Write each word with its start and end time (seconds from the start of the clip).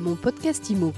Mon 0.00 0.16
podcast 0.16 0.70
IMO. 0.70 0.94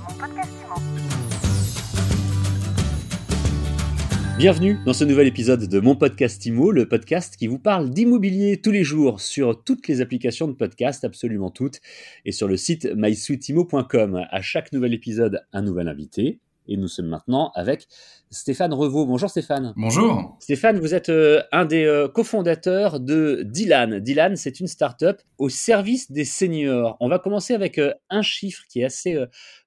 Bienvenue 4.38 4.78
dans 4.86 4.92
ce 4.92 5.02
nouvel 5.02 5.26
épisode 5.26 5.67
de 5.67 5.80
mon 5.80 5.96
podcast 5.96 6.46
IMO, 6.46 6.71
le 6.71 6.87
podcast 6.87 7.37
qui 7.37 7.49
vous 7.49 7.59
parle 7.59 7.91
d'immobilier 7.91 8.61
tous 8.61 8.71
les 8.71 8.85
jours 8.85 9.21
sur 9.21 9.65
toutes 9.65 9.88
les 9.88 10.01
applications 10.01 10.46
de 10.46 10.53
podcast, 10.53 11.04
absolument 11.04 11.51
toutes, 11.51 11.80
et 12.25 12.30
sur 12.30 12.46
le 12.46 12.57
site 12.57 12.87
mysweetimo.com. 12.95 14.25
À 14.30 14.41
chaque 14.41 14.73
nouvel 14.73 14.95
épisode, 14.95 15.45
un 15.53 15.62
nouvel 15.62 15.89
invité. 15.89 16.39
Et 16.73 16.79
nous 16.79 16.89
sommes 16.89 17.09
maintenant 17.09 17.52
avec 17.54 17.86
Stéphane 18.30 18.72
Revaux. 18.72 19.04
Bonjour 19.04 19.29
Stéphane. 19.29 19.75
Bonjour. 19.77 20.39
Stéphane, 20.41 20.79
vous 20.79 20.95
êtes 20.95 21.11
euh, 21.11 21.43
un 21.52 21.66
des 21.66 21.84
euh, 21.84 22.09
cofondateurs 22.09 22.98
de 22.98 23.43
Dylan. 23.45 24.00
Dylan, 24.00 24.36
c'est 24.36 24.59
une 24.59 24.66
start-up 24.66 25.21
au 25.36 25.50
service 25.50 26.11
des 26.11 26.25
seniors. 26.25 26.96
On 27.00 27.11
va 27.11 27.18
commencer 27.18 27.53
avec 27.53 27.77
euh, 27.77 27.93
un 28.08 28.22
chiffre 28.22 28.62
qui 28.71 28.80
est 28.80 28.85
assez 28.85 29.18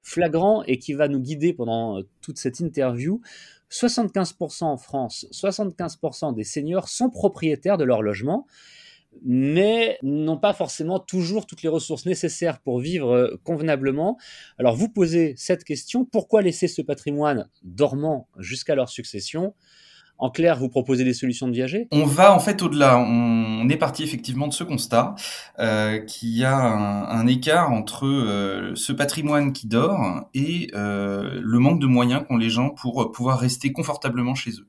flagrant 0.01 0.63
et 0.63 0.79
qui 0.79 0.93
va 0.93 1.07
nous 1.07 1.19
guider 1.19 1.53
pendant 1.53 2.01
toute 2.23 2.39
cette 2.39 2.59
interview. 2.59 3.21
75% 3.69 4.63
en 4.63 4.77
France, 4.77 5.27
75% 5.31 6.33
des 6.33 6.43
seniors 6.43 6.89
sont 6.89 7.11
propriétaires 7.11 7.77
de 7.77 7.83
leur 7.83 8.01
logement 8.01 8.47
mais 9.23 9.97
n'ont 10.03 10.37
pas 10.37 10.53
forcément 10.53 10.99
toujours 10.99 11.45
toutes 11.45 11.63
les 11.63 11.69
ressources 11.69 12.05
nécessaires 12.05 12.59
pour 12.59 12.79
vivre 12.79 13.11
euh, 13.11 13.39
convenablement. 13.43 14.17
Alors 14.59 14.75
vous 14.75 14.89
posez 14.89 15.33
cette 15.37 15.63
question, 15.63 16.05
pourquoi 16.05 16.41
laisser 16.41 16.67
ce 16.67 16.81
patrimoine 16.81 17.49
dormant 17.63 18.27
jusqu'à 18.37 18.75
leur 18.75 18.89
succession? 18.89 19.53
En 20.17 20.29
clair, 20.29 20.57
vous 20.57 20.69
proposez 20.69 21.03
des 21.03 21.13
solutions 21.13 21.49
de 21.49 21.51
viager? 21.51 21.89
On 21.91 22.05
va 22.05 22.33
en 22.33 22.39
fait 22.39 22.61
au-delà. 22.61 22.97
On 22.97 23.67
est 23.67 23.75
parti 23.75 24.01
effectivement 24.01 24.47
de 24.47 24.53
ce 24.53 24.63
constat 24.63 25.13
euh, 25.59 25.99
qu'il 25.99 26.29
y 26.29 26.45
a 26.45 26.55
un, 26.55 27.27
écart 27.27 27.73
entre 27.73 28.05
euh, 28.05 28.71
ce 28.75 28.93
patrimoine 28.93 29.51
qui 29.51 29.67
dort 29.67 30.29
et 30.33 30.69
le 30.73 31.57
manque 31.59 31.81
de 31.81 31.87
moyens 31.87 32.23
qu'ont 32.25 32.37
les 32.37 32.49
gens 32.49 32.69
pour 32.69 33.11
pouvoir 33.11 33.39
rester 33.39 33.73
confortablement 33.73 34.35
chez 34.35 34.51
eux. 34.51 34.67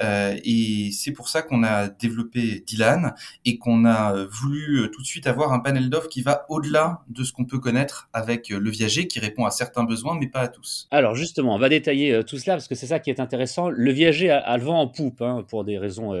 Euh, 0.00 0.36
et 0.44 0.90
c'est 0.92 1.12
pour 1.12 1.28
ça 1.28 1.42
qu'on 1.42 1.62
a 1.62 1.88
développé 1.88 2.62
Dylan 2.66 3.14
et 3.44 3.58
qu'on 3.58 3.84
a 3.84 4.24
voulu 4.24 4.80
euh, 4.80 4.88
tout 4.88 5.02
de 5.02 5.06
suite 5.06 5.26
avoir 5.26 5.52
un 5.52 5.60
panel 5.60 5.90
d'offres 5.90 6.08
qui 6.08 6.22
va 6.22 6.46
au-delà 6.48 7.02
de 7.08 7.24
ce 7.24 7.32
qu'on 7.32 7.44
peut 7.44 7.58
connaître 7.58 8.08
avec 8.12 8.50
euh, 8.50 8.58
le 8.58 8.70
viager, 8.70 9.06
qui 9.06 9.20
répond 9.20 9.44
à 9.44 9.50
certains 9.50 9.84
besoins, 9.84 10.16
mais 10.18 10.28
pas 10.28 10.40
à 10.40 10.48
tous. 10.48 10.88
Alors 10.90 11.14
justement, 11.14 11.54
on 11.54 11.58
va 11.58 11.68
détailler 11.68 12.22
tout 12.24 12.38
cela 12.38 12.56
parce 12.56 12.68
que 12.68 12.74
c'est 12.74 12.86
ça 12.86 13.00
qui 13.00 13.10
est 13.10 13.20
intéressant. 13.20 13.68
Le 13.68 13.92
viager 13.92 14.30
a, 14.30 14.56
le 14.56 14.64
vent 14.64 14.80
en 14.80 14.88
poupe 14.88 15.20
hein, 15.20 15.44
pour 15.48 15.64
des 15.64 15.78
raisons 15.78 16.14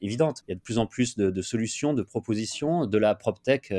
évidentes. 0.00 0.42
Il 0.46 0.52
y 0.52 0.52
a 0.52 0.56
de 0.56 0.60
plus 0.60 0.78
en 0.78 0.86
plus 0.86 1.16
de, 1.16 1.42
solutions, 1.42 1.94
de 1.94 2.02
propositions, 2.02 2.86
de 2.86 2.98
la 2.98 3.14
PropTech 3.14 3.72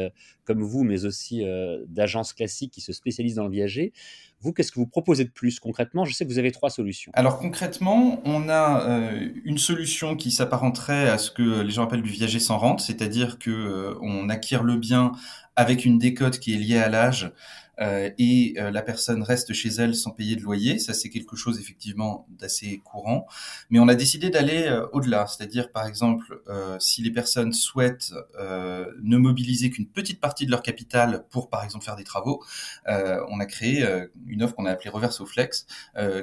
comme 0.46 0.64
vous, 0.64 0.84
mais 0.84 1.06
aussi 1.06 1.44
d'agences 1.88 2.34
classiques 2.34 2.72
qui 2.72 2.82
se 2.82 2.94
spécialisent 2.94 3.36
dans 3.36 3.46
le 3.46 3.52
viager. 3.52 3.94
Vous, 4.42 4.54
qu'est-ce 4.54 4.72
que 4.72 4.80
vous 4.80 4.88
proposez 4.88 5.24
de 5.26 5.32
plus 5.32 5.60
concrètement? 5.60 6.06
Je 6.06 6.14
sais 6.14 6.26
que 6.26 6.32
vous 6.32 6.38
avez 6.38 6.52
trois 6.52 6.70
solutions. 6.70 7.12
Alors 7.16 7.40
concrètement, 7.40 8.22
on 8.26 8.50
a 8.50 8.82
euh, 8.88 9.30
une 9.46 9.58
solution 9.58 10.16
qui 10.16 10.32
s'apparenterait 10.32 11.10
à 11.10 11.18
ce 11.18 11.32
que 11.32 11.62
les 11.62 11.72
gens 11.72 11.84
appellent 11.84 12.04
du 12.04 12.12
viager 12.12 12.40
sans 12.40 12.58
rente, 12.58 12.82
c'est-à-dire 12.82 13.40
que 13.40 13.50
euh, 13.50 13.96
on 14.02 14.30
acquiert 14.30 14.64
le 14.64 14.76
bien 14.76 15.14
avec 15.58 15.84
une 15.84 15.98
décote 15.98 16.40
qui 16.40 16.54
est 16.54 16.58
liée 16.58 16.78
à 16.78 16.88
l'âge 16.88 17.34
euh, 17.80 18.10
et 18.18 18.56
euh, 18.58 18.72
la 18.72 18.82
personne 18.82 19.22
reste 19.22 19.54
chez 19.54 19.70
elle 19.70 19.96
sans 19.96 20.12
payer 20.12 20.36
de 20.36 20.42
loyer. 20.42 20.80
Ça, 20.80 20.94
c'est 20.94 21.10
quelque 21.10 21.36
chose 21.36 21.60
effectivement 21.60 22.28
d'assez 22.30 22.80
courant. 22.84 23.28
Mais 23.70 23.80
on 23.80 23.88
a 23.88 23.96
décidé 23.96 24.30
d'aller 24.30 24.64
euh, 24.64 24.88
au-delà, 24.94 25.26
c'est-à-dire 25.28 25.72
par 25.72 25.86
exemple, 25.86 26.42
si 26.80 27.02
les 27.02 27.12
personnes 27.12 27.54
souhaitent 27.54 28.14
ne 28.40 29.18
mobiliser 29.18 29.70
qu'une 29.70 29.88
petite 29.88 30.22
partie 30.22 30.46
de 30.46 30.52
leur 30.52 30.62
capital 30.62 31.26
pour 31.30 31.50
par 31.50 31.64
exemple 31.64 31.86
faire 31.86 31.96
des 31.96 32.04
travaux, 32.04 32.44
on 32.86 33.40
a 33.40 33.46
créé 33.46 33.86
une 34.28 34.44
offre 34.44 34.56
qu'on 34.56 34.66
a 34.66 34.72
appelée 34.72 34.90
Reverso 34.90 35.26
Flex, 35.26 35.66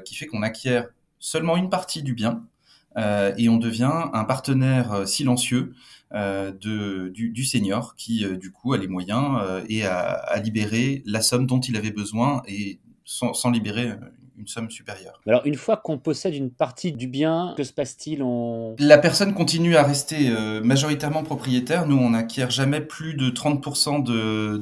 qui 0.05 0.15
fait 0.15 0.27
qu'on 0.27 0.43
acquiert 0.43 0.89
seulement 1.19 1.57
une 1.57 1.71
partie 1.71 2.03
du 2.03 2.15
bien 2.15 2.47
et 2.97 3.49
on 3.49 3.57
devient 3.57 4.09
un 4.13 4.25
partenaire 4.25 5.07
silencieux 5.07 5.75
euh, 6.15 6.53
de, 6.53 7.09
du, 7.09 7.31
du, 7.31 7.45
senior 7.45 7.97
qui, 7.97 8.25
euh, 8.25 8.37
du 8.37 8.53
coup, 8.53 8.73
a 8.73 8.79
les 8.79 8.87
moyens 8.87 9.37
euh, 9.41 9.65
et 9.69 9.85
a, 9.85 10.11
a, 10.13 10.39
libéré 10.39 11.03
la 11.07 11.21
somme 11.21 11.45
dont 11.45 11.59
il 11.59 11.77
avait 11.77 11.91
besoin 11.91 12.41
et 12.47 12.79
sans, 13.05 13.35
sans 13.35 13.51
libérer 13.51 13.95
une 14.39 14.47
somme 14.47 14.71
supérieure. 14.71 15.21
Alors, 15.27 15.43
une 15.45 15.55
fois 15.55 15.77
qu'on 15.77 15.99
possède 15.99 16.35
une 16.35 16.51
partie 16.51 16.93
du 16.93 17.07
bien, 17.07 17.55
que 17.57 17.65
se 17.65 17.73
passe-t-il 17.73 18.23
on... 18.23 18.75
La 18.79 18.99
personne 18.99 19.35
continue 19.35 19.77
à 19.77 19.83
rester 19.83 20.31
euh, 20.31 20.61
majoritairement 20.63 21.23
propriétaire. 21.23 21.87
Nous, 21.87 21.97
on 21.97 22.11
n'acquiert 22.11 22.51
jamais 22.51 22.81
plus 22.81 23.15
de 23.15 23.31
30% 23.31 24.03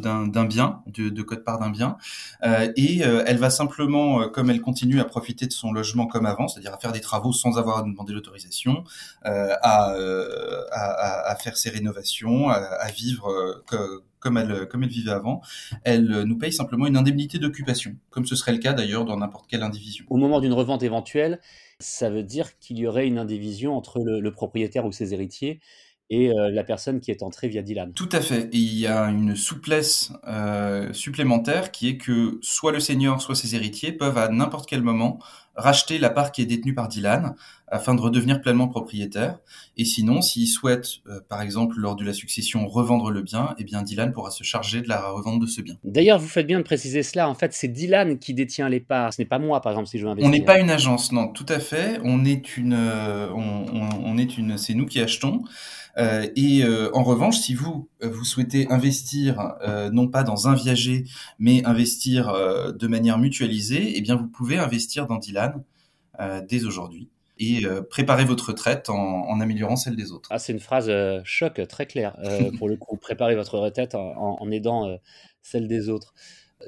d'un 0.00 0.44
bien, 0.44 0.82
de, 0.86 1.08
de 1.08 1.22
code-part 1.22 1.58
d'un 1.58 1.70
bien. 1.70 1.96
Euh, 2.44 2.70
et 2.76 3.04
euh, 3.04 3.24
elle 3.26 3.38
va 3.38 3.50
simplement, 3.50 4.28
comme 4.28 4.50
elle 4.50 4.60
continue 4.60 5.00
à 5.00 5.04
profiter 5.04 5.46
de 5.46 5.52
son 5.52 5.72
logement 5.72 6.06
comme 6.06 6.26
avant, 6.26 6.48
c'est-à-dire 6.48 6.74
à 6.74 6.78
faire 6.78 6.92
des 6.92 7.00
travaux 7.00 7.32
sans 7.32 7.58
avoir 7.58 7.78
à 7.78 7.82
demander 7.82 8.12
l'autorisation, 8.12 8.84
à, 9.24 9.58
à, 9.62 11.30
à, 11.30 11.36
faire 11.36 11.56
ses 11.56 11.70
rénovations, 11.70 12.48
à, 12.48 12.56
à 12.56 12.90
vivre 12.90 13.62
comme 14.22 14.38
elle, 14.38 14.66
comme 14.68 14.84
elle 14.84 14.88
vivait 14.88 15.10
avant, 15.10 15.42
elle 15.84 16.22
nous 16.22 16.38
paye 16.38 16.52
simplement 16.52 16.86
une 16.86 16.96
indemnité 16.96 17.38
d'occupation, 17.38 17.96
comme 18.10 18.24
ce 18.24 18.36
serait 18.36 18.52
le 18.52 18.58
cas 18.58 18.72
d'ailleurs 18.72 19.04
dans 19.04 19.16
n'importe 19.16 19.46
quelle 19.48 19.62
indivision. 19.62 20.04
Au 20.08 20.16
moment 20.16 20.40
d'une 20.40 20.52
revente 20.52 20.82
éventuelle, 20.82 21.40
ça 21.82 22.08
veut 22.08 22.22
dire 22.22 22.58
qu'il 22.58 22.78
y 22.78 22.86
aurait 22.86 23.06
une 23.06 23.18
indivision 23.18 23.76
entre 23.76 24.00
le, 24.00 24.30
propriétaire 24.32 24.86
ou 24.86 24.92
ses 24.92 25.12
héritiers 25.12 25.60
et 26.10 26.30
euh, 26.30 26.50
la 26.50 26.62
personne 26.62 27.00
qui 27.00 27.10
est 27.10 27.22
entrée 27.22 27.48
via 27.48 27.62
Dylan. 27.62 27.92
Tout 27.92 28.08
à 28.12 28.20
fait. 28.20 28.44
Et 28.52 28.58
il 28.58 28.78
y 28.78 28.86
a 28.86 29.04
une 29.06 29.34
souplesse 29.34 30.12
euh, 30.26 30.92
supplémentaire 30.92 31.72
qui 31.72 31.88
est 31.88 31.96
que 31.96 32.38
soit 32.42 32.72
le 32.72 32.80
seigneur, 32.80 33.20
soit 33.22 33.34
ses 33.34 33.54
héritiers 33.54 33.92
peuvent 33.92 34.18
à 34.18 34.28
n'importe 34.28 34.68
quel 34.68 34.82
moment 34.82 35.18
racheter 35.54 35.98
la 35.98 36.10
part 36.10 36.32
qui 36.32 36.42
est 36.42 36.46
détenue 36.46 36.74
par 36.74 36.88
Dylan 36.88 37.34
afin 37.72 37.94
de 37.94 38.00
redevenir 38.00 38.40
pleinement 38.40 38.68
propriétaire. 38.68 39.38
Et 39.78 39.84
sinon, 39.84 40.20
s'il 40.20 40.46
souhaite, 40.46 40.86
euh, 41.08 41.20
par 41.28 41.40
exemple, 41.40 41.76
lors 41.78 41.96
de 41.96 42.04
la 42.04 42.12
succession, 42.12 42.66
revendre 42.66 43.10
le 43.10 43.22
bien, 43.22 43.54
eh 43.58 43.64
bien, 43.64 43.82
Dylan 43.82 44.12
pourra 44.12 44.30
se 44.30 44.44
charger 44.44 44.82
de 44.82 44.88
la 44.88 45.08
revente 45.08 45.40
de 45.40 45.46
ce 45.46 45.62
bien. 45.62 45.76
D'ailleurs, 45.82 46.18
vous 46.18 46.28
faites 46.28 46.46
bien 46.46 46.58
de 46.58 46.64
préciser 46.64 47.02
cela. 47.02 47.28
En 47.28 47.34
fait, 47.34 47.54
c'est 47.54 47.68
Dylan 47.68 48.18
qui 48.18 48.34
détient 48.34 48.68
les 48.68 48.80
parts. 48.80 49.14
Ce 49.14 49.22
n'est 49.22 49.26
pas 49.26 49.38
moi, 49.38 49.62
par 49.62 49.72
exemple, 49.72 49.88
si 49.88 49.98
je 49.98 50.04
veux 50.04 50.10
investir. 50.10 50.28
On 50.28 50.32
n'est 50.32 50.44
pas 50.44 50.58
une 50.58 50.70
agence, 50.70 51.12
non, 51.12 51.28
tout 51.28 51.46
à 51.48 51.58
fait. 51.58 51.98
On 52.04 52.26
est 52.26 52.58
une, 52.58 52.74
euh, 52.74 53.30
on, 53.34 53.88
on, 54.04 54.18
est 54.18 54.36
une, 54.36 54.58
c'est 54.58 54.74
nous 54.74 54.86
qui 54.86 55.00
achetons. 55.00 55.42
Euh, 55.98 56.26
et 56.36 56.64
en 56.94 57.02
revanche, 57.02 57.38
si 57.38 57.54
vous 57.54 57.88
vous 58.00 58.24
souhaitez 58.24 58.66
investir 58.70 59.54
non 59.92 60.08
pas 60.08 60.22
dans 60.22 60.48
un 60.48 60.54
viager, 60.54 61.04
mais 61.38 61.64
investir 61.64 62.32
de 62.32 62.86
manière 62.86 63.18
mutualisée, 63.18 63.92
eh 63.96 64.00
bien, 64.00 64.16
vous 64.16 64.28
pouvez 64.28 64.58
investir 64.58 65.06
dans 65.06 65.16
Dylan 65.16 65.41
dès 66.46 66.64
aujourd'hui 66.64 67.08
et 67.42 67.66
euh, 67.66 67.82
préparer 67.82 68.24
votre 68.24 68.50
retraite 68.50 68.88
en, 68.88 69.40
améliorant 69.40 69.76
celle 69.76 69.96
des 69.96 70.12
autres. 70.12 70.28
Ah, 70.32 70.38
c'est 70.38 70.52
une 70.52 70.60
phrase 70.60 70.88
euh, 70.88 71.20
choc 71.24 71.60
très 71.68 71.86
claire 71.86 72.16
euh, 72.22 72.50
pour 72.58 72.68
le 72.68 72.76
coup. 72.76 72.96
Préparer 72.96 73.34
votre 73.34 73.58
retraite 73.58 73.94
en, 73.94 74.40
en 74.40 74.50
aidant 74.50 74.96
celle 75.42 75.66
des 75.66 75.88
autres. 75.88 76.14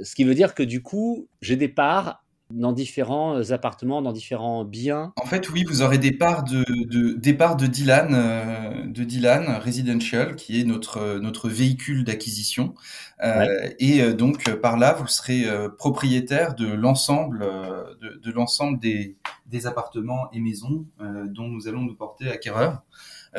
Ce 0.02 0.14
qui 0.14 0.24
veut 0.24 0.34
dire 0.34 0.54
que 0.54 0.62
du 0.62 0.82
coup, 0.82 1.28
j'ai 1.40 1.56
des 1.56 1.68
parts 1.68 2.23
dans 2.54 2.72
différents 2.72 3.36
euh, 3.36 3.52
appartements, 3.52 4.00
dans 4.00 4.12
différents 4.12 4.64
biens 4.64 5.12
En 5.20 5.26
fait, 5.26 5.50
oui, 5.50 5.64
vous 5.64 5.82
aurez 5.82 5.98
des 5.98 6.12
parts 6.12 6.44
de, 6.44 6.64
de, 6.86 7.12
des 7.14 7.34
parts 7.34 7.56
de 7.56 7.66
Dylan, 7.66 8.14
euh, 8.14 8.86
de 8.86 9.04
Dylan 9.04 9.48
Residential, 9.60 10.36
qui 10.36 10.60
est 10.60 10.64
notre, 10.64 11.18
notre 11.18 11.48
véhicule 11.48 12.04
d'acquisition. 12.04 12.74
Euh, 13.22 13.70
Et 13.78 14.02
euh, 14.02 14.14
donc, 14.14 14.48
par 14.56 14.78
là, 14.78 14.92
vous 14.94 15.06
serez 15.06 15.44
propriétaire 15.78 16.54
de 16.54 16.66
l'ensemble 16.66 17.40
de, 18.00 18.20
de 18.22 18.30
l'ensemble 18.32 18.78
des, 18.78 19.16
des 19.46 19.66
appartements 19.66 20.28
et 20.32 20.40
maisons 20.40 20.86
dont 21.26 21.48
nous 21.48 21.68
allons 21.68 21.82
nous 21.82 21.94
porter 21.94 22.30
acquéreurs 22.30 22.82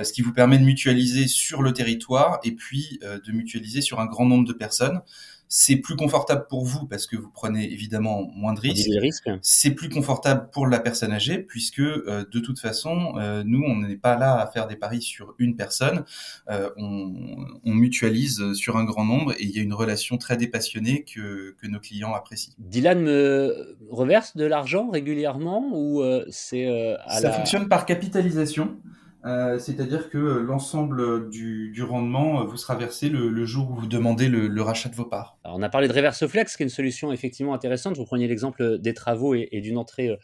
ce 0.03 0.11
qui 0.11 0.21
vous 0.21 0.33
permet 0.33 0.57
de 0.57 0.65
mutualiser 0.65 1.27
sur 1.27 1.61
le 1.61 1.71
territoire 1.71 2.39
et 2.43 2.51
puis 2.51 2.99
de 3.01 3.31
mutualiser 3.31 3.81
sur 3.81 3.99
un 3.99 4.05
grand 4.05 4.25
nombre 4.25 4.45
de 4.45 4.53
personnes. 4.53 5.01
C'est 5.47 5.77
plus 5.77 5.95
confortable 5.95 6.47
pour 6.49 6.65
vous 6.65 6.87
parce 6.87 7.07
que 7.07 7.15
vous 7.15 7.29
prenez 7.29 7.71
évidemment 7.71 8.27
moins 8.35 8.53
de 8.53 8.59
risques. 8.59 8.89
C'est 9.41 9.71
plus 9.71 9.89
confortable 9.89 10.49
pour 10.51 10.67
la 10.67 10.79
personne 10.79 11.11
âgée 11.11 11.37
puisque 11.39 11.79
euh, 11.79 12.25
de 12.31 12.39
toute 12.39 12.59
façon, 12.59 13.13
euh, 13.17 13.43
nous, 13.45 13.63
on 13.63 13.75
n'est 13.75 13.95
pas 13.95 14.17
là 14.17 14.39
à 14.39 14.47
faire 14.47 14.67
des 14.67 14.75
paris 14.75 15.01
sur 15.01 15.35
une 15.37 15.55
personne. 15.55 16.03
Euh, 16.49 16.69
on, 16.77 17.13
on, 17.63 17.73
mutualise 17.73 18.53
sur 18.53 18.77
un 18.77 18.85
grand 18.85 19.05
nombre 19.05 19.33
et 19.33 19.43
il 19.43 19.51
y 19.51 19.59
a 19.59 19.61
une 19.61 19.73
relation 19.73 20.17
très 20.17 20.37
dépassionnée 20.37 21.03
que, 21.03 21.55
que 21.61 21.67
nos 21.67 21.79
clients 21.79 22.13
apprécient. 22.13 22.53
Dylan 22.57 23.01
me 23.01 23.77
reverse 23.89 24.35
de 24.37 24.45
l'argent 24.45 24.89
régulièrement 24.89 25.69
ou 25.73 26.03
c'est 26.29 26.95
Ça 27.09 27.31
fonctionne 27.31 27.67
par 27.67 27.85
capitalisation. 27.85 28.77
Euh, 29.25 29.57
c'est-à-dire 29.57 30.09
que 30.09 30.17
l'ensemble 30.17 31.29
du, 31.29 31.73
rendement 31.81 32.41
euh, 32.41 32.43
vous 32.45 32.57
sera 32.57 32.75
versé 32.75 33.09
le, 33.09 33.45
jour 33.45 33.71
où 33.71 33.75
vous 33.75 33.87
demandez 33.87 34.27
le, 34.27 34.61
rachat 34.61 34.89
de 34.89 34.95
vos 34.95 35.05
parts. 35.05 35.37
on 35.43 35.61
a 35.63 35.69
parlé 35.69 35.87
de 35.87 35.93
Reverse 35.93 36.25
Flex, 36.27 36.55
qui 36.55 36.63
est 36.63 36.65
une 36.65 36.69
solution 36.69 37.11
effectivement 37.11 37.53
intéressante. 37.53 37.97
Vous 37.97 38.05
preniez 38.05 38.27
l'exemple 38.27 38.77
des 38.79 38.93
travaux 38.93 39.33
et, 39.33 39.61
d'une 39.61 39.77
entrée 39.77 40.09
euh, 40.09 40.17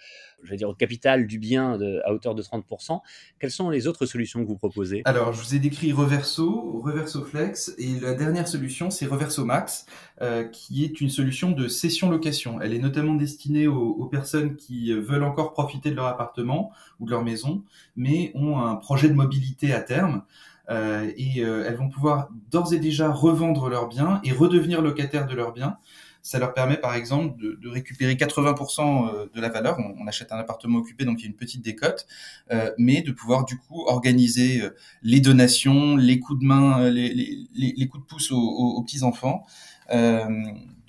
je 0.44 0.50
vais 0.50 0.58
dire, 0.58 0.70
au 0.70 0.74
capital 0.74 1.28
du 1.28 1.40
bien 1.40 1.80
à 2.04 2.14
hauteur 2.14 2.36
de 2.36 2.42
30%. 2.42 3.00
Quelles 3.40 3.52
sont 3.52 3.70
les 3.70 3.88
autres 3.88 4.06
solutions 4.06 4.42
que 4.42 4.48
vous 4.48 4.58
proposez? 4.58 5.02
Alors, 5.06 5.34
je 5.34 5.42
vous 5.42 5.56
ai 5.56 5.60
décrit 5.60 5.92
Reverso, 5.92 6.82
Reverso 6.84 7.24
Flex, 7.24 7.74
et 7.78 8.00
la 8.00 8.14
dernière 8.14 8.48
solution, 8.48 8.90
c'est 8.90 9.06
Reverso 9.06 9.46
Max, 9.46 9.86
euh, 10.22 10.44
qui 10.44 10.84
est 10.84 11.02
une 11.02 11.10
solution 11.10 11.52
de 11.52 11.68
cession-location. 11.68 12.62
Elle 12.62 12.74
est 12.74 12.80
notamment 12.80 13.16
destinée 13.16 13.68
aux, 13.68 14.06
personnes 14.12 14.56
qui 14.56 14.92
veulent 14.94 15.24
encore 15.24 15.54
profiter 15.54 15.90
de 15.90 15.96
leur 15.96 16.08
appartement 16.08 16.72
ou 17.00 17.06
de 17.06 17.12
leur 17.12 17.24
maison, 17.24 17.64
mais 17.96 18.32
ont 18.36 18.60
un 18.60 18.76
projet 18.92 19.08
de 19.08 19.14
mobilité 19.14 19.74
à 19.74 19.82
terme. 19.82 20.24
Euh, 20.70 21.10
et 21.18 21.44
euh, 21.44 21.66
elles 21.66 21.76
vont 21.76 21.90
pouvoir 21.90 22.30
d'ores 22.52 22.74
et 22.74 22.80
déjà 22.80 23.10
revendre 23.10 23.68
leurs 23.68 23.88
biens 23.88 24.22
et 24.24 24.32
redevenir 24.32 24.82
locataires 24.82 25.26
de 25.26 25.36
leurs 25.36 25.54
biens 25.54 25.78
ça 26.22 26.40
leur 26.40 26.54
permet 26.54 26.78
par 26.78 26.94
exemple 26.94 27.40
de, 27.42 27.58
de 27.62 27.70
récupérer 27.70 28.14
80% 28.14 29.10
euh, 29.10 29.30
de 29.34 29.42
la 29.42 29.50
valeur. 29.50 29.78
On, 29.80 30.08
achète 30.08 30.32
un 30.32 30.38
appartement 30.38 30.80
occupé, 30.80 31.06
donc 31.06 31.20
il 31.20 31.24
y 31.24 31.26
a 31.26 31.30
une 31.30 31.36
petite 31.36 31.64
décote, 31.64 32.08
euh, 32.52 32.72
mais 32.78 33.02
de 33.02 33.12
pouvoir 33.12 33.46
du 33.46 33.58
coup 33.58 33.86
organiser 33.86 34.62
euh, 34.62 34.76
les 35.04 35.20
donations, 35.20 35.96
les 35.96 36.20
coups 36.20 36.40
de 36.40 36.46
main, 36.46 36.90
les, 36.90 37.14
les, 37.14 37.48
les 37.54 37.88
coups 37.88 38.04
de 38.04 38.08
pouce 38.08 38.32
aux, 38.32 38.38
aux, 38.38 38.84
petits 38.84 39.04
enfants. 39.04 39.46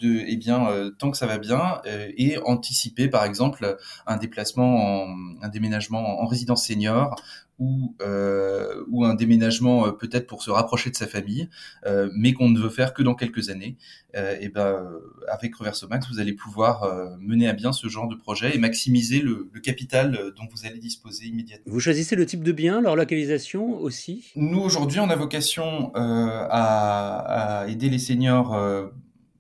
Euh, 0.02 0.08
de, 0.08 0.25
eh 0.26 0.37
bien, 0.37 0.90
tant 0.99 1.10
que 1.10 1.16
ça 1.16 1.26
va 1.26 1.38
bien, 1.38 1.81
et 2.16 2.38
anticiper 2.44 3.08
par 3.08 3.25
exemple 3.25 3.76
un 4.06 4.16
déplacement, 4.16 5.04
en, 5.04 5.16
un 5.43 5.49
déménagement 5.49 6.20
en 6.22 6.26
résidence 6.26 6.66
senior 6.66 7.16
ou, 7.62 7.94
euh, 8.02 8.84
ou 8.88 9.04
un 9.04 9.14
déménagement 9.14 9.87
euh, 9.87 9.93
peut-être 9.93 10.26
pour 10.26 10.43
se 10.43 10.50
rapprocher 10.50 10.90
de 10.90 10.96
sa 10.96 11.06
famille, 11.06 11.49
euh, 11.87 12.10
mais 12.12 12.32
qu'on 12.32 12.49
ne 12.49 12.58
veut 12.58 12.70
faire 12.70 12.93
que 12.93 13.02
dans 13.02 13.14
quelques 13.14 13.50
années, 13.50 13.76
et 14.14 14.50
ben 14.50 14.90
avec 15.26 15.54
Reverso 15.54 15.88
Max, 15.88 16.06
vous 16.12 16.20
allez 16.20 16.34
pouvoir 16.34 17.16
mener 17.19 17.48
à 17.48 17.55
bien 17.55 17.72
ce 17.72 17.88
genre 17.88 18.08
de 18.08 18.14
projet 18.14 18.55
et 18.55 18.58
maximiser 18.58 19.20
le, 19.20 19.48
le, 19.50 19.60
capital 19.60 20.32
dont 20.37 20.46
vous 20.50 20.66
allez 20.66 20.78
disposer 20.78 21.28
immédiatement. 21.28 21.72
Vous 21.72 21.81
choisissez 21.81 22.14
le 22.14 22.26
type 22.26 22.43
de 22.43 22.52
bien, 22.52 22.82
leur 22.82 22.94
localisation 22.94 23.78
aussi? 23.81 24.31
Nous 24.37 24.60
aujourd'hui, 24.60 25.00
on 25.00 25.08
a 25.08 25.16
vocation 25.16 25.93
à, 25.94 27.62
à, 27.62 27.69
aider 27.69 27.88
les 27.88 27.98
seniors 27.98 28.55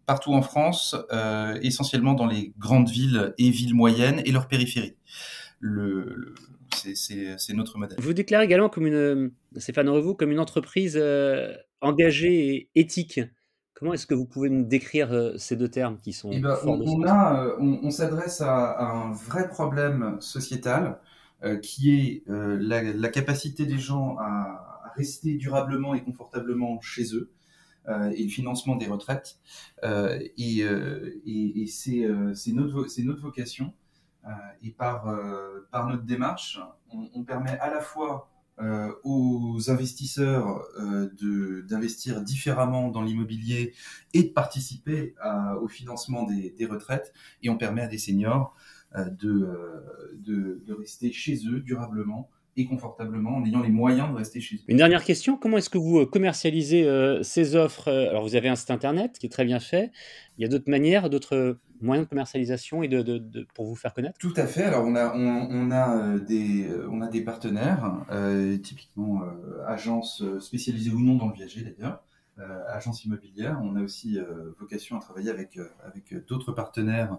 partout 0.06 0.32
en 0.32 0.42
France, 0.42 0.96
essentiellement 1.62 2.14
dans 2.14 2.26
les 2.26 2.52
grandes 2.58 2.88
villes 2.88 3.34
et 3.38 3.50
villes 3.50 3.74
moyennes 3.74 4.22
et 4.24 4.32
leurs 4.32 4.48
périphéries. 4.48 4.96
Le, 5.60 6.14
le, 6.16 6.34
c'est 6.94 7.54
notre 7.54 7.78
modèle. 7.78 7.98
Vous 8.00 8.12
déclarez 8.12 8.44
également 8.44 8.68
comme 8.68 8.86
une, 8.86 9.32
Stéphane 9.56 9.88
Revaux, 9.88 10.14
comme 10.14 10.30
une 10.30 10.40
entreprise 10.40 10.98
euh, 11.00 11.54
engagée 11.80 12.68
et 12.74 12.80
éthique. 12.80 13.20
Comment 13.74 13.94
est-ce 13.94 14.06
que 14.06 14.14
vous 14.14 14.26
pouvez 14.26 14.48
nous 14.48 14.64
décrire 14.64 15.12
euh, 15.12 15.36
ces 15.36 15.56
deux 15.56 15.68
termes 15.68 15.98
qui 15.98 16.12
sont 16.12 16.30
eh 16.32 16.38
ben, 16.38 16.56
on, 16.64 16.80
on, 16.80 17.02
euh, 17.02 17.56
on, 17.58 17.90
s'adresse 17.90 18.40
à, 18.40 18.80
un 18.80 19.12
vrai 19.12 19.48
problème 19.48 20.16
sociétal 20.20 20.98
qui 21.60 21.92
est 21.92 22.22
la, 22.28 23.08
capacité 23.08 23.66
des 23.66 23.78
gens 23.78 24.16
à, 24.20 24.68
rester 24.96 25.34
durablement 25.34 25.94
et 25.94 26.02
confortablement 26.04 26.80
chez 26.82 27.14
eux 27.14 27.30
et 27.88 28.22
le 28.22 28.28
financement 28.28 28.76
des 28.76 28.86
retraites. 28.86 29.38
et, 29.82 30.60
et, 30.60 31.62
et 31.62 31.66
c'est 31.66 32.52
notre, 32.52 33.20
vocation. 33.20 33.72
Euh, 34.24 34.30
et 34.62 34.70
par, 34.70 35.08
euh, 35.08 35.66
notre 35.72 36.04
démarche, 36.04 36.60
on, 36.90 37.24
permet 37.24 37.58
à 37.58 37.70
la 37.70 37.80
fois 37.80 38.30
euh, 38.60 38.92
aux 39.02 39.70
investisseurs 39.70 40.62
d'investir 41.68 42.20
différemment 42.22 42.88
dans 42.88 43.02
l'immobilier 43.02 43.74
et 44.14 44.24
de 44.24 44.28
participer 44.28 45.14
au 45.60 45.68
financement 45.68 46.24
des, 46.24 46.66
retraites, 46.66 47.12
et 47.42 47.50
on 47.50 47.56
permet 47.56 47.82
à 47.82 47.88
des 47.88 47.98
seniors 47.98 48.54
de, 48.94 50.62
de 50.64 50.72
rester 50.72 51.12
chez 51.12 51.38
eux 51.46 51.60
durablement 51.60 52.28
et 52.56 52.64
confortablement 52.66 53.36
en 53.36 53.44
ayant 53.44 53.62
les 53.62 53.70
moyens 53.70 54.10
de 54.10 54.16
rester 54.16 54.40
chez 54.40 54.56
eux. 54.56 54.60
Une 54.68 54.76
dernière 54.76 55.04
question, 55.04 55.36
comment 55.36 55.58
est-ce 55.58 55.70
que 55.70 55.78
vous 55.78 56.00
euh, 56.00 56.06
commercialisez 56.06 56.84
euh, 56.84 57.22
ces 57.22 57.56
offres 57.56 57.88
Alors 57.88 58.22
vous 58.22 58.36
avez 58.36 58.48
un 58.48 58.56
site 58.56 58.70
internet 58.70 59.18
qui 59.18 59.26
est 59.26 59.30
très 59.30 59.44
bien 59.44 59.60
fait, 59.60 59.90
il 60.38 60.42
y 60.42 60.44
a 60.44 60.48
d'autres 60.48 60.70
manières, 60.70 61.08
d'autres 61.10 61.58
moyens 61.80 62.06
de 62.06 62.10
commercialisation 62.10 62.82
et 62.82 62.88
de, 62.88 63.02
de, 63.02 63.18
de, 63.18 63.46
pour 63.54 63.66
vous 63.66 63.74
faire 63.74 63.92
connaître? 63.92 64.18
Tout 64.18 64.34
à 64.36 64.46
fait, 64.46 64.62
alors 64.62 64.84
on 64.86 64.94
a, 64.94 65.14
on, 65.14 65.48
on 65.50 65.70
a, 65.70 65.96
euh, 65.96 66.18
des, 66.20 66.68
on 66.90 67.00
a 67.00 67.08
des 67.08 67.22
partenaires, 67.22 68.04
euh, 68.10 68.56
typiquement 68.58 69.22
euh, 69.22 69.64
agences 69.66 70.22
spécialisées 70.38 70.90
ou 70.90 71.00
non 71.00 71.16
dans 71.16 71.28
le 71.28 71.34
viager 71.34 71.62
d'ailleurs, 71.62 71.94
euh, 71.94 72.11
agence 72.68 73.04
immobilière. 73.04 73.60
On 73.62 73.76
a 73.76 73.82
aussi 73.82 74.18
euh, 74.18 74.54
vocation 74.58 74.96
à 74.96 75.00
travailler 75.00 75.30
avec, 75.30 75.56
euh, 75.56 75.68
avec 75.86 76.26
d'autres 76.26 76.52
partenaires 76.52 77.18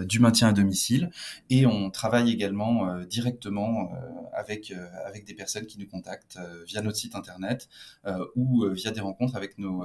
du 0.00 0.20
maintien 0.20 0.48
à 0.48 0.52
domicile 0.52 1.10
et 1.50 1.66
on 1.66 1.90
travaille 1.90 2.30
également 2.30 2.98
directement 3.04 3.92
avec, 4.32 4.72
avec 5.06 5.24
des 5.24 5.34
personnes 5.34 5.66
qui 5.66 5.78
nous 5.78 5.86
contactent 5.86 6.38
via 6.66 6.80
notre 6.82 6.96
site 6.96 7.14
internet 7.14 7.68
ou 8.36 8.64
via 8.70 8.90
des 8.90 9.00
rencontres 9.00 9.36
avec 9.36 9.58
nos, 9.58 9.84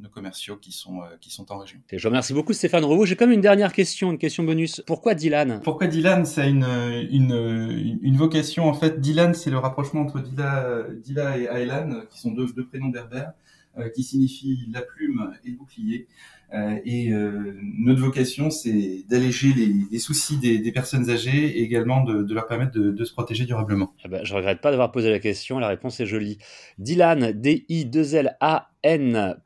nos, 0.00 0.08
commerciaux 0.08 0.56
qui 0.56 0.72
sont, 0.72 1.00
qui 1.20 1.30
sont 1.30 1.50
en 1.52 1.58
région. 1.58 1.78
je 1.90 1.96
vous 2.02 2.08
remercie 2.08 2.34
beaucoup 2.34 2.52
Stéphane 2.52 2.84
Revaux. 2.84 3.06
J'ai 3.06 3.16
comme 3.16 3.30
une 3.30 3.40
dernière 3.40 3.72
question, 3.72 4.10
une 4.10 4.18
question 4.18 4.44
bonus. 4.44 4.82
Pourquoi 4.86 5.14
Dylan? 5.14 5.60
Pourquoi 5.62 5.86
Dylan? 5.86 6.24
C'est 6.24 6.48
une, 6.48 6.64
une, 6.64 7.98
une 8.02 8.16
vocation 8.16 8.68
en 8.68 8.74
fait. 8.74 9.00
Dylan, 9.00 9.34
c'est 9.34 9.50
le 9.50 9.58
rapprochement 9.58 10.02
entre 10.02 10.20
Dila, 10.20 10.84
Dila 11.02 11.38
et 11.38 11.46
Aylan, 11.46 12.02
qui 12.10 12.20
sont 12.20 12.32
deux, 12.32 12.46
deux 12.52 12.66
prénoms 12.66 12.88
berbères. 12.88 13.32
Euh, 13.78 13.88
qui 13.88 14.02
signifie 14.02 14.66
la 14.72 14.82
plume 14.82 15.32
et 15.44 15.50
le 15.50 15.56
bouclier. 15.56 16.08
Euh, 16.52 16.76
et 16.84 17.12
euh, 17.12 17.54
notre 17.78 18.00
vocation, 18.00 18.50
c'est 18.50 19.04
d'alléger 19.08 19.52
les, 19.52 19.98
soucis 20.00 20.38
des, 20.38 20.72
personnes 20.72 21.08
âgées 21.08 21.58
et 21.58 21.62
également 21.62 22.02
de, 22.02 22.34
leur 22.34 22.48
permettre 22.48 22.76
de, 22.76 23.04
se 23.04 23.12
protéger 23.12 23.44
durablement. 23.44 23.94
Eh 24.04 24.08
ben, 24.08 24.24
je 24.24 24.34
regrette 24.34 24.60
pas 24.60 24.72
d'avoir 24.72 24.90
posé 24.90 25.08
la 25.08 25.20
question, 25.20 25.60
la 25.60 25.68
réponse 25.68 26.00
est 26.00 26.06
jolie. 26.06 26.38
Dylan, 26.78 27.30
D-I-2-L-A-N 27.30 29.36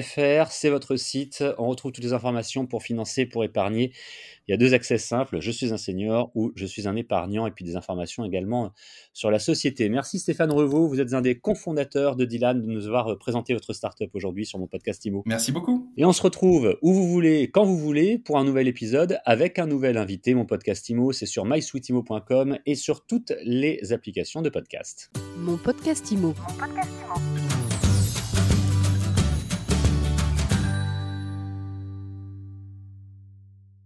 fr, 0.00 0.50
c'est 0.50 0.70
votre 0.70 0.96
site. 0.96 1.44
On 1.58 1.68
retrouve 1.68 1.92
toutes 1.92 2.04
les 2.04 2.12
informations 2.12 2.66
pour 2.66 2.82
financer, 2.82 3.26
pour 3.26 3.44
épargner. 3.44 3.92
Il 4.48 4.50
y 4.50 4.54
a 4.54 4.56
deux 4.56 4.74
accès 4.74 4.98
simples, 4.98 5.38
je 5.40 5.50
suis 5.50 5.72
un 5.72 5.76
senior 5.76 6.32
ou 6.34 6.52
je 6.56 6.66
suis 6.66 6.88
un 6.88 6.96
épargnant, 6.96 7.46
et 7.46 7.52
puis 7.52 7.64
des 7.64 7.76
informations 7.76 8.24
également 8.24 8.72
sur 9.12 9.30
la 9.30 9.38
société. 9.38 9.88
Merci 9.88 10.18
Stéphane 10.18 10.50
Revaux, 10.50 10.88
vous 10.88 11.00
êtes 11.00 11.14
un 11.14 11.20
des 11.20 11.38
cofondateurs 11.38 12.16
de 12.16 12.24
Dylan, 12.24 12.60
de 12.60 12.66
nous 12.66 12.86
avoir 12.86 13.16
présenté 13.18 13.52
votre 13.54 13.72
startup 13.72 14.10
aujourd'hui 14.14 14.44
sur 14.44 14.58
mon 14.58 14.66
podcast 14.66 15.04
IMO. 15.04 15.22
Merci 15.26 15.52
beaucoup. 15.52 15.92
Et 15.96 16.04
on 16.04 16.12
se 16.12 16.22
retrouve 16.22 16.76
où 16.82 16.92
vous 16.92 17.08
voulez, 17.08 17.50
quand 17.50 17.64
vous 17.64 17.78
voulez, 17.78 18.18
pour 18.18 18.38
un 18.38 18.44
nouvel 18.44 18.66
épisode 18.66 19.20
avec 19.24 19.58
un 19.58 19.66
nouvel 19.66 19.96
invité. 19.96 20.34
Mon 20.34 20.44
podcast 20.44 20.88
IMO, 20.88 21.12
c'est 21.12 21.26
sur 21.26 21.44
mysweetimo.com 21.44 22.58
et 22.66 22.74
sur 22.74 23.06
toutes 23.06 23.32
les 23.44 23.92
applications 23.92 24.42
de 24.42 24.48
podcast. 24.48 25.12
Mon 25.36 25.56
podcast 25.56 26.10
IMO. 26.10 26.34
Mon 26.36 26.56
podcast 26.56 26.90
IMO. 27.06 27.41